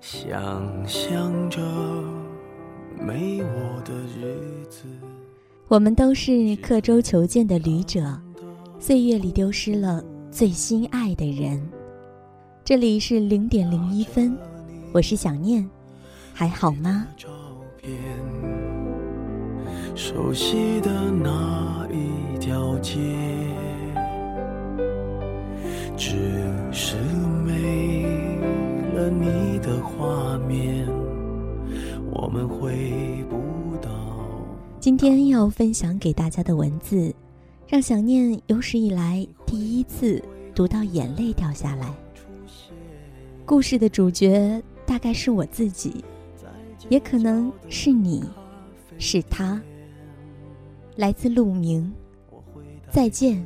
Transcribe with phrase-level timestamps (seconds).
[0.00, 1.60] 想象着
[2.98, 4.84] 没我的日子。
[5.68, 8.20] 我们都是刻舟求剑的旅者，
[8.80, 11.60] 岁月里丢失了最心爱的人。
[12.64, 14.36] 这里是零点零一分，
[14.92, 15.68] 我是想念，
[16.32, 17.06] 还好吗？
[19.94, 22.98] 熟悉的那一条街，
[25.96, 26.16] 只
[26.72, 26.96] 是
[27.44, 27.96] 没。
[28.96, 30.88] 了你的画面，
[32.10, 33.90] 我们回不到。
[34.80, 37.14] 今天要分享给大家的文字，
[37.68, 40.22] 让想念有史以来第一次
[40.54, 41.94] 读到眼泪掉下来。
[43.44, 46.02] 故事的主角大概是我自己，
[46.88, 48.22] 也可能是你，
[48.98, 49.60] 是他。
[50.94, 51.92] 来自鹿鸣，
[52.90, 53.44] 再见，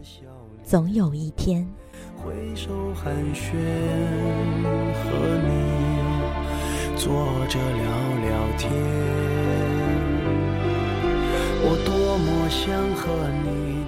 [0.62, 1.66] 总有一天。
[2.16, 3.54] 挥手寒暄，
[4.92, 5.08] 和
[5.48, 5.50] 你
[6.96, 7.10] 坐
[7.48, 7.84] 着聊
[8.20, 8.70] 聊天。
[11.62, 13.02] 我多么想和
[13.42, 13.79] 你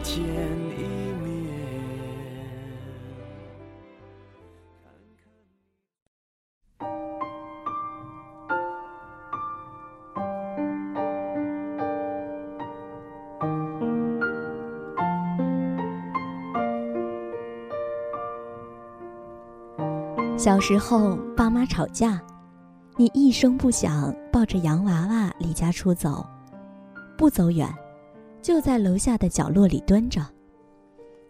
[20.42, 22.20] 小时候，爸妈吵架，
[22.96, 26.26] 你一声不响抱着洋娃娃离家出走，
[27.16, 27.72] 不走远，
[28.42, 30.20] 就在楼下的角落里蹲着。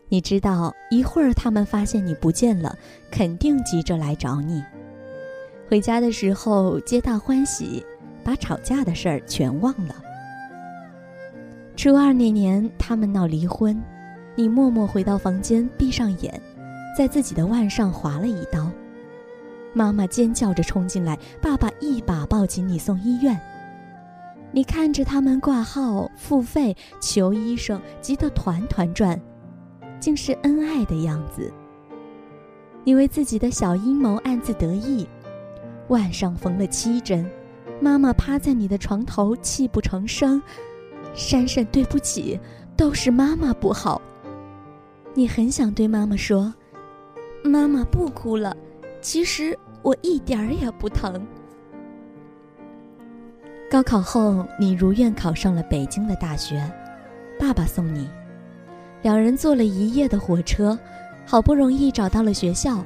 [0.08, 2.74] 你知道，一会儿他们发现你不见了，
[3.10, 4.64] 肯定急着来找你。
[5.68, 7.84] 回家的时候，皆大欢喜，
[8.24, 9.94] 把吵架的事儿全忘了。
[11.76, 13.78] 初二那年，他们闹离婚，
[14.34, 16.40] 你默默回到房间，闭上眼，
[16.96, 18.71] 在自己的腕上划了一刀。
[19.74, 23.38] 妈妈尖叫着冲进来，爸爸一把抱紧你送医院。
[24.50, 29.18] 你看着他们挂号、付费、求医生，急得团团转，
[29.98, 31.50] 竟是恩爱的样子。
[32.84, 35.08] 你为自己的小阴谋暗自得意，
[35.88, 37.26] 腕上缝了七针。
[37.80, 40.40] 妈妈趴在你的床头泣不成声
[41.14, 42.38] ：“珊珊，对不起，
[42.76, 44.02] 都是妈妈不好。”
[45.14, 46.52] 你很想对妈妈说
[47.42, 48.54] ：“妈妈不哭了。”
[49.00, 51.26] 其实我一点儿也不疼。
[53.70, 56.62] 高考后，你如愿考上了北京的大学，
[57.38, 58.08] 爸爸送你，
[59.02, 60.78] 两人坐了一夜的火车，
[61.26, 62.84] 好不容易找到了学校，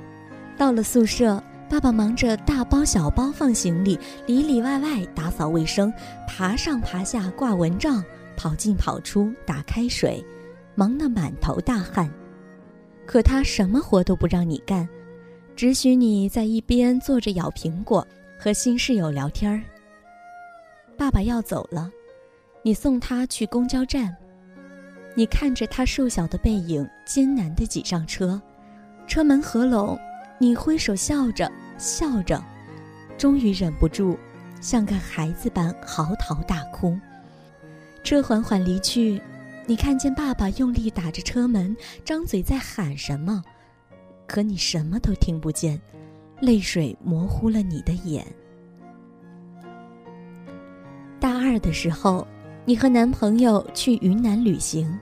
[0.56, 5.93] 到了宿舍，爸爸忙着大包小包放行李，里里外外打扫卫生，
[6.29, 8.03] 爬上爬下挂蚊帐，
[8.37, 10.25] 跑进跑出打开水，
[10.77, 12.09] 忙得满头大汗，
[13.05, 14.89] 可他什么活都不让你干。
[15.56, 18.06] 只许你在一边坐着咬苹果，
[18.39, 19.62] 和新室友聊天儿。
[20.99, 21.91] 爸爸要走了，
[22.62, 24.15] 你送他去公交站。
[25.15, 28.39] 你看着他瘦小的背影，艰难地挤上车，
[29.06, 29.99] 车门合拢，
[30.39, 32.38] 你挥手笑着笑着，
[33.17, 34.15] 终于忍不住，
[34.61, 36.94] 像个孩子般嚎啕大哭。
[38.05, 39.19] 车缓缓离去，
[39.65, 41.75] 你看见爸爸用力打着车门，
[42.05, 43.43] 张嘴在喊什么。
[44.26, 45.81] 可你什么都听不见，
[46.41, 48.26] 泪水模糊了你的眼。
[51.19, 52.26] 大二的时候，
[52.64, 54.99] 你和男朋友去云南旅行，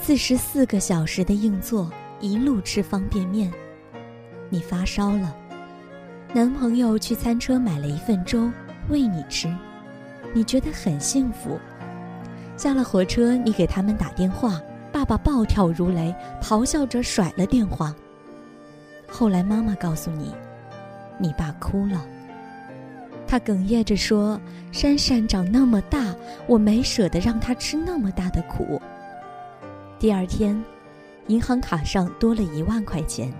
[0.00, 1.90] 四十四个小时的硬座，
[2.20, 3.52] 一路吃方便面，
[4.50, 5.36] 你发烧了，
[6.34, 8.50] 男朋友去餐车买了一份粥
[8.88, 9.54] 喂你吃，
[10.34, 11.58] 你觉得很幸福。
[12.56, 14.60] 下了火车，你给他们打电话，
[14.90, 17.94] 爸爸暴跳如雷，咆哮着甩了电话。
[19.18, 20.30] 后来妈妈告诉你，
[21.16, 22.04] 你爸哭了。
[23.26, 24.38] 他哽咽着说
[24.70, 26.14] ：“珊珊长那么大，
[26.46, 28.78] 我没舍得让她吃那么大的苦。”
[29.98, 30.62] 第二天，
[31.28, 33.32] 银行卡上多了一万块钱。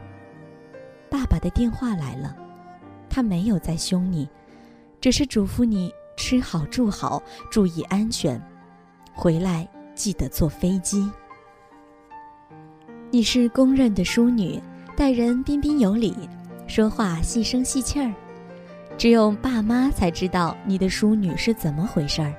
[1.10, 2.34] 爸爸的电话来了，
[3.10, 4.26] 他没有再凶你，
[4.98, 8.40] 只是嘱咐你吃好住好，注意安全。
[9.12, 11.06] 回来记得坐飞机。
[13.10, 14.58] 你是公认的淑女，
[14.96, 16.16] 待人彬彬有礼，
[16.66, 18.10] 说话细声细气儿。
[18.96, 22.32] 只有爸妈才知道你的淑女是怎么回事儿。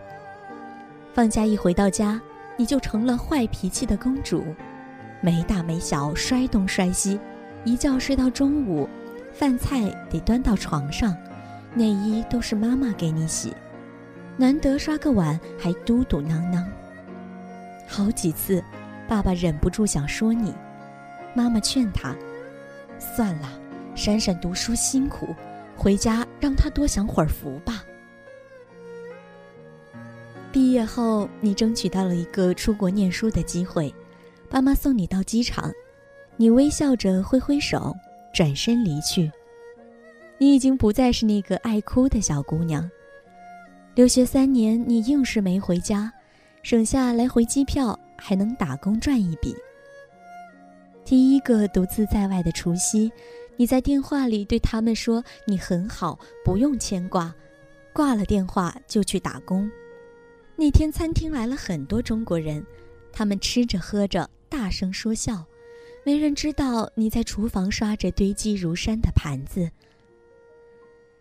[1.13, 2.19] 放假一回到家，
[2.57, 4.43] 你就成了坏脾气的公主，
[5.21, 7.19] 没大没小，摔东摔西，
[7.63, 8.89] 一觉睡到中午，
[9.31, 11.15] 饭菜得端到床上，
[11.75, 13.53] 内衣都是妈妈给你洗，
[14.35, 16.65] 难得刷个碗还嘟嘟囔囔。
[17.87, 18.63] 好几次，
[19.07, 20.55] 爸爸忍不住想说你，
[21.35, 22.15] 妈妈劝他，
[22.99, 23.49] 算了，
[23.95, 25.35] 闪闪读书辛苦。
[25.75, 27.83] 回家让他多享会儿福吧。
[30.51, 33.93] 毕业后，你争取到了一个出国念书的机会，
[34.49, 35.71] 爸妈送你到机场，
[36.35, 37.95] 你微笑着挥挥手，
[38.33, 39.31] 转身离去。
[40.39, 42.89] 你已经不再是那个爱哭的小姑娘。
[43.93, 46.11] 留学三年，你硬是没回家，
[46.63, 49.55] 省下来回机票，还能打工赚一笔。
[51.07, 53.09] 第一个独自在外的除夕。
[53.55, 57.33] 你在电话里对他们说：“你很好，不用牵挂。”
[57.95, 59.71] 挂了电话就去打工。
[60.57, 62.61] 那天餐厅来了很多中国人，
[63.13, 65.45] 他们吃着喝着，大声说笑，
[66.03, 69.71] 没人知道你在厨房刷着堆积如山的盘子。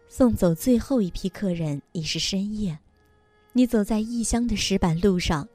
[0.09, 2.77] 送走最后一批客人已是深夜，
[3.53, 5.49] 你走在异乡的石板路上，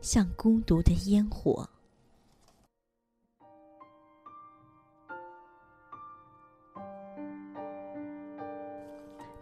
[0.00, 1.68] 像孤独的烟火。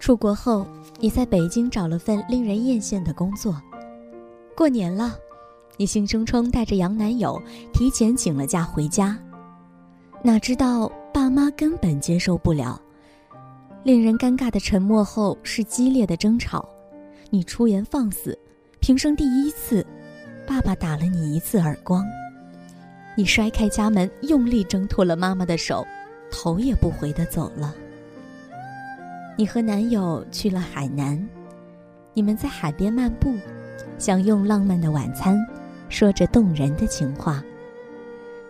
[0.03, 0.67] 出国后，
[0.99, 3.55] 你在北京找了份令人艳羡的工作。
[4.53, 5.17] 过年了，
[5.77, 7.41] 你兴冲冲带着洋男友
[7.73, 9.17] 提前请了假回家，
[10.21, 12.83] 哪知道爸妈根本接受不了。
[13.85, 16.69] 令人尴尬的沉默后是激烈的争吵，
[17.31, 18.37] 你出言放肆，
[18.81, 19.87] 平生第一次，
[20.45, 22.05] 爸爸打了你一次耳光。
[23.17, 25.87] 你摔开家门，用力挣脱了妈妈的手，
[26.29, 27.73] 头也不回地走了。
[29.37, 31.29] 你和男友去了海南，
[32.13, 33.35] 你们在海边漫步，
[33.99, 35.39] 享用浪漫的晚餐，
[35.89, 37.43] 说着动人的情话。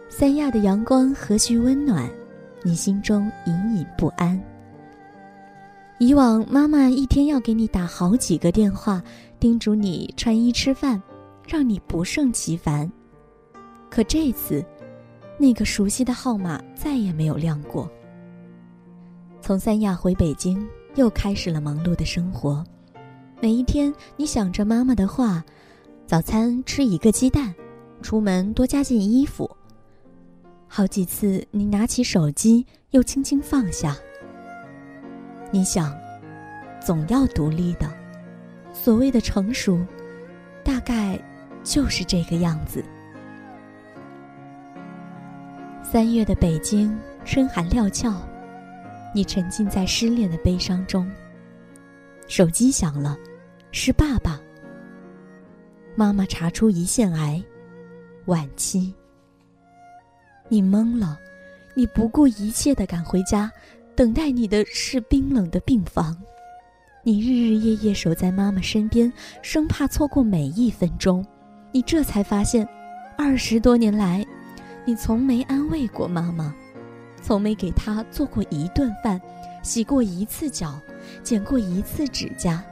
[0.08, 2.10] 三亚的阳光和煦温暖，
[2.62, 4.38] 你心中隐隐不安。
[5.98, 9.00] 以往妈妈一天要给你打好几个电话，
[9.38, 11.00] 叮嘱你穿衣吃饭，
[11.46, 12.90] 让你不胜其烦。
[13.88, 14.64] 可这次，
[15.38, 17.88] 那个熟悉的号码再也没有亮过。
[19.42, 22.64] 从三亚回北京，又开始了忙碌的生活。
[23.40, 25.42] 每一天，你想着妈妈的话：
[26.06, 27.52] 早餐吃一个鸡蛋，
[28.02, 29.50] 出门多加件衣服。
[30.68, 33.96] 好几次，你拿起手机，又轻轻放下。
[35.50, 35.92] 你想，
[36.80, 37.92] 总要独立的。
[38.72, 39.84] 所谓的成熟，
[40.62, 41.20] 大概
[41.64, 42.82] 就是这个样子。
[45.82, 48.14] 三月的北京，春寒料峭。
[49.12, 51.10] 你沉浸在失恋的悲伤中。
[52.28, 53.16] 手机响了，
[53.70, 54.40] 是爸爸。
[55.94, 57.42] 妈妈查出胰腺癌，
[58.24, 58.94] 晚期。
[60.48, 61.18] 你懵了，
[61.74, 63.50] 你不顾一切的赶回家，
[63.94, 66.16] 等待你的是冰冷的病房。
[67.04, 69.12] 你日日夜夜守在妈妈身边，
[69.42, 71.24] 生怕错过每一分钟。
[71.72, 72.66] 你这才发现，
[73.18, 74.24] 二十多年来，
[74.84, 76.54] 你从没安慰过妈妈。
[77.22, 79.18] 从没给他做过一顿饭，
[79.62, 80.78] 洗过一次脚，
[81.22, 82.62] 剪过一次指甲。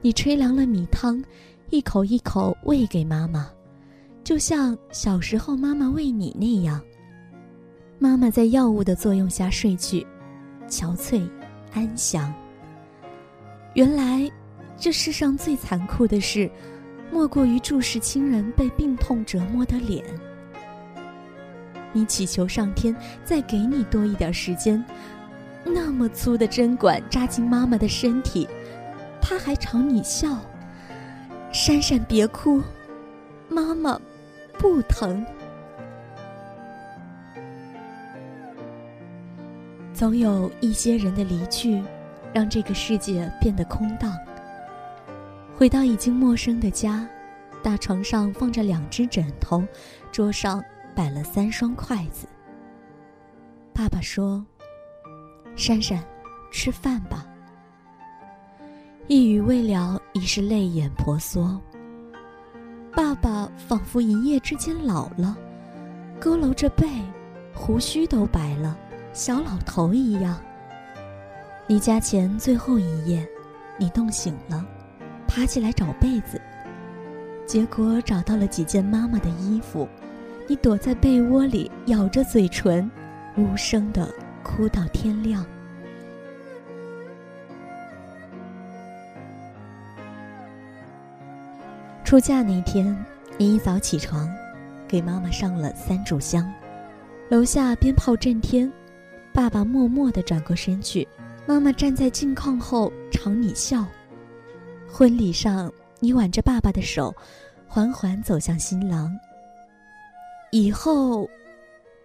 [0.00, 1.22] 你吹凉了米汤，
[1.70, 3.50] 一口一口喂给妈妈，
[4.22, 6.80] 就像小时候妈妈喂你那样。
[7.98, 10.06] 妈妈在药物的作用下睡去，
[10.68, 11.28] 憔悴，
[11.72, 12.32] 安详。
[13.74, 14.30] 原来，
[14.76, 16.50] 这世上最残酷的事，
[17.10, 20.04] 莫过于注视亲人被病痛折磨的脸。
[21.94, 24.84] 你祈求上天再给你多一点时间，
[25.64, 28.46] 那么粗的针管扎进妈妈的身体，
[29.22, 30.38] 她还朝你笑。
[31.52, 32.60] 珊珊别哭，
[33.48, 33.98] 妈妈
[34.58, 35.24] 不疼。
[39.94, 41.80] 总有一些人的离去，
[42.32, 44.12] 让这个世界变得空荡。
[45.56, 47.08] 回到已经陌生的家，
[47.62, 49.62] 大床上放着两只枕头，
[50.10, 50.60] 桌上。
[50.94, 52.26] 摆了三双筷子。
[53.72, 54.44] 爸爸说
[55.56, 56.02] ：“珊珊，
[56.52, 57.26] 吃饭吧。”
[59.08, 61.60] 一语未了，已是泪眼婆娑。
[62.94, 65.36] 爸爸仿佛一夜之间老了，
[66.20, 66.88] 佝偻着背，
[67.52, 68.78] 胡须都白了，
[69.12, 70.40] 小老头一样。
[71.66, 73.28] 离家前最后一夜，
[73.78, 74.64] 你冻醒了，
[75.26, 76.40] 爬起来找被子，
[77.46, 79.88] 结果找到了几件妈妈的衣服，
[80.46, 82.90] 你躲在被窝里咬着嘴唇，
[83.36, 85.44] 无声的哭到天亮。
[92.04, 92.94] 出嫁那天，
[93.38, 94.30] 你一早起床，
[94.86, 96.52] 给妈妈上了三炷香，
[97.30, 98.70] 楼下鞭炮震天，
[99.32, 101.08] 爸爸默默地转过身去，
[101.46, 103.84] 妈妈站在镜框后朝你笑。
[104.86, 107.12] 婚礼上，你挽着爸爸的手，
[107.66, 109.10] 缓缓走向新郎。
[110.54, 111.28] 以后，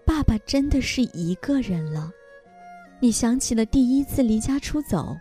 [0.04, 2.12] 爸爸真的是一个人了。
[3.00, 5.16] 你想起了第一次离家出走，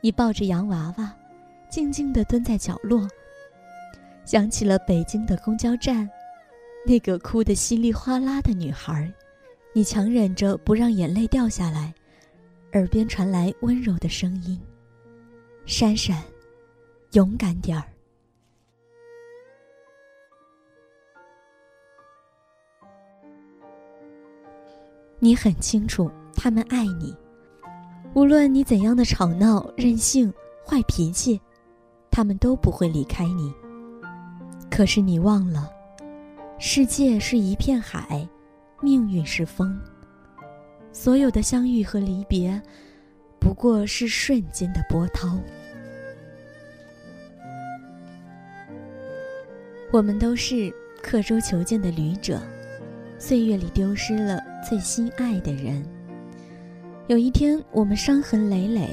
[0.00, 1.14] 你抱着洋娃娃，
[1.68, 3.06] 静静地蹲在角落。
[4.24, 6.08] 想起了北京的公交站，
[6.86, 9.12] 那个哭得稀里哗啦的女孩，
[9.74, 11.92] 你强忍着不让眼泪掉下来，
[12.72, 14.58] 耳边传来温柔的声音
[15.66, 16.22] ：“珊珊，
[17.10, 17.84] 勇敢点儿。”
[25.24, 27.16] 你很清楚他们爱你，
[28.12, 30.34] 无论你怎样的吵闹、任性、
[30.66, 31.40] 坏脾气，
[32.10, 33.54] 他们都不会离开你。
[34.68, 35.70] 可是你忘了，
[36.58, 38.28] 世界是一片海，
[38.80, 39.80] 命运是风。
[40.92, 42.60] 所有的相遇和离别，
[43.38, 45.38] 不过是瞬间的波涛。
[49.92, 52.42] 我们都是刻舟求剑的旅者，
[53.20, 55.84] 岁月里丢失了最心爱的人。
[57.08, 58.90] 有一天，我们伤痕累累，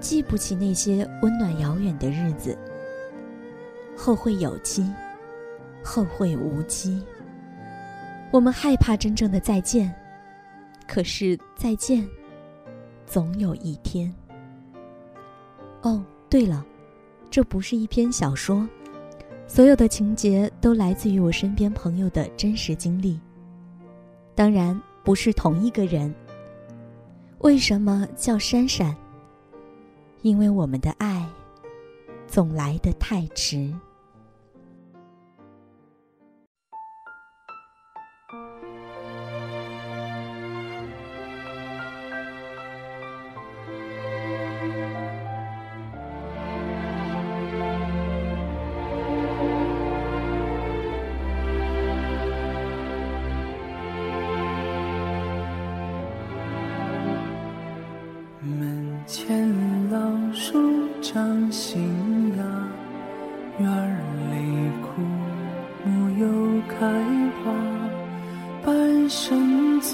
[0.00, 2.58] 记不起那些温暖遥远的日子，
[3.96, 4.90] 后会有期。
[5.86, 7.02] 后会无期。
[8.30, 9.94] 我们害怕真正的再见，
[10.88, 12.08] 可是再见，
[13.06, 14.10] 总有一天。
[15.82, 16.64] 哦，对了，
[17.30, 18.66] 这不是一篇小说，
[19.46, 23.20] 所有的情节都来自于我身边朋友的真实经历。
[24.34, 26.12] 当然，不是同一个人。
[27.40, 28.96] 为什么叫珊珊？
[30.22, 31.28] 因为我们的爱，
[32.26, 33.70] 总来得太迟。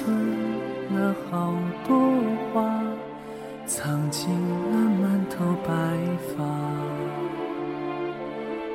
[0.00, 0.16] 存
[0.96, 1.52] 了好
[1.86, 1.94] 多
[2.54, 2.64] 花，
[3.66, 5.72] 藏进了满头白
[6.28, 6.42] 发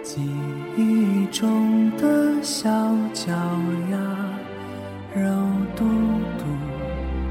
[0.03, 0.21] 记
[0.77, 2.69] 忆中的小
[3.11, 3.31] 脚
[3.89, 3.97] 丫，
[5.15, 5.25] 肉
[5.75, 5.83] 嘟
[6.37, 6.45] 嘟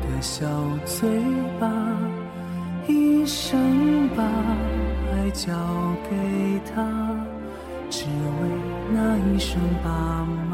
[0.02, 0.44] 的小
[0.84, 1.08] 嘴
[1.60, 1.70] 巴，
[2.88, 5.52] 一生把爱交
[6.10, 6.82] 给他，
[7.88, 8.50] 只为
[8.92, 10.53] 那一声爸妈。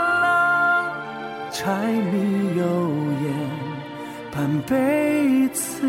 [1.51, 2.89] 柴米油
[3.23, 3.33] 盐
[4.31, 5.81] 半辈子。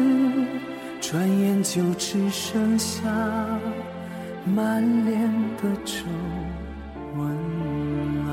[1.00, 3.02] 转眼就只剩下
[4.44, 6.04] 满脸的皱
[7.16, 7.28] 纹
[8.26, 8.30] 了。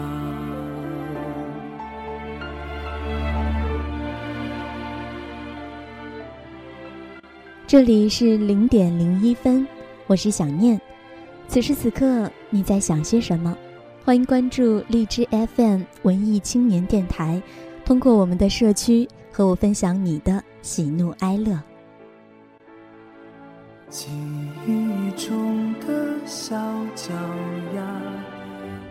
[7.67, 9.67] 这里是零点零一分，
[10.07, 10.79] 我是想念。
[11.47, 13.57] 此时此刻你在想些什么？
[14.09, 15.23] 欢迎关注荔枝
[15.55, 17.39] FM 文艺青年电台，
[17.85, 21.61] 通过我们的社区和我分享你的喜怒哀乐。
[23.87, 24.07] 记
[24.65, 26.55] 忆中的小
[26.95, 27.13] 脚
[27.75, 27.83] 丫，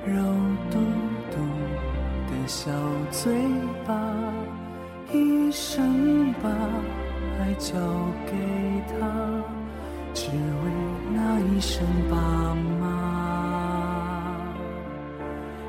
[0.07, 0.23] 肉
[0.71, 0.79] 嘟
[1.33, 1.39] 嘟
[2.31, 2.71] 的小
[3.11, 3.35] 嘴
[3.85, 4.15] 巴，
[5.13, 6.49] 一生把
[7.41, 7.75] 爱交
[8.25, 8.37] 给
[8.87, 9.43] 他，
[10.15, 10.71] 只为
[11.13, 13.18] 那一声爸妈。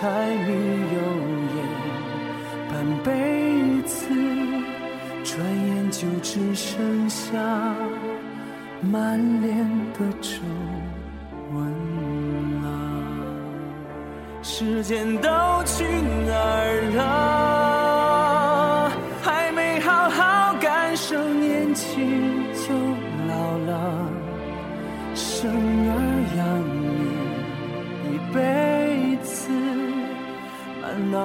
[0.00, 0.06] 柴
[0.46, 0.48] 米
[0.94, 0.98] 油
[1.56, 1.58] 盐
[2.70, 2.72] 半
[3.04, 3.08] 辈
[3.82, 3.98] 子，
[5.22, 7.28] 转眼就只剩下。
[8.80, 9.52] 满脸
[9.92, 10.40] 的皱
[11.52, 11.60] 纹
[12.62, 12.66] 了，
[14.42, 15.28] 时间都
[15.66, 17.59] 去哪儿了？